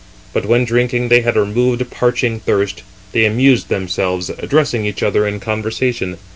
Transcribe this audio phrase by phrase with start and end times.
[0.33, 5.39] But when drinking they had removed parching thirst, they amused themselves, addressing each other in
[5.39, 6.17] conversation.